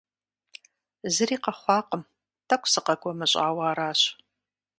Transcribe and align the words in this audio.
Зыри 1.13 1.37
къэхъуакъым, 1.43 2.03
тӏэкӏу 2.47 2.69
сыкъэгумэщӏауэ 2.71 3.63
аращ. 3.69 4.01